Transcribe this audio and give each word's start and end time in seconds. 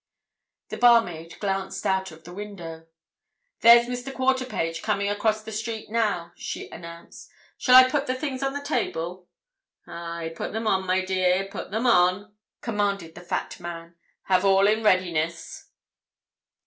The 0.69 0.77
barmaid 0.77 1.39
glanced 1.39 1.85
out 1.85 2.09
of 2.09 2.23
the 2.23 2.33
window. 2.33 2.87
"There's 3.59 3.85
Mr. 3.85 4.11
Quarterpage 4.11 4.81
coming 4.81 5.11
across 5.11 5.43
the 5.43 5.51
street 5.51 5.91
now," 5.91 6.31
she 6.35 6.71
announced. 6.71 7.29
"Shall 7.59 7.75
I 7.75 7.87
put 7.87 8.07
the 8.07 8.15
things 8.15 8.41
on 8.41 8.53
the 8.53 8.63
table?" 8.63 9.27
"Aye, 9.85 10.33
put 10.35 10.53
them 10.53 10.65
on, 10.65 10.87
my 10.87 11.05
dear, 11.05 11.47
put 11.51 11.69
them 11.69 11.85
on!" 11.85 12.33
commanded 12.61 13.13
the 13.13 13.21
fat 13.21 13.59
man. 13.59 13.93
"Have 14.23 14.43
all 14.43 14.67
in 14.67 14.81
readiness." 14.81 15.69